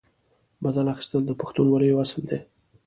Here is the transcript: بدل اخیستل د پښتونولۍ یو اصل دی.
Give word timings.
بدل 0.63 0.85
اخیستل 0.93 1.21
د 1.27 1.31
پښتونولۍ 1.39 1.87
یو 1.89 1.99
اصل 2.05 2.21
دی. 2.29 2.39